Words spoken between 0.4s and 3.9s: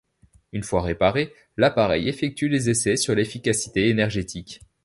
Une fois réparé, l'appareil effectue les essais sur l'efficacité